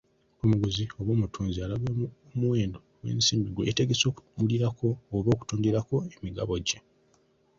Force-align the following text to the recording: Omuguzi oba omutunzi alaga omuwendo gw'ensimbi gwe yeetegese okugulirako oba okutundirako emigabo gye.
Omuguzi 0.43 0.83
oba 0.99 1.11
omutunzi 1.17 1.57
alaga 1.65 1.87
omuwendo 2.33 2.79
gw'ensimbi 3.01 3.49
gwe 3.51 3.67
yeetegese 3.67 4.05
okugulirako 4.11 4.87
oba 5.15 5.29
okutundirako 5.35 5.95
emigabo 6.15 6.53
gye. 6.67 6.79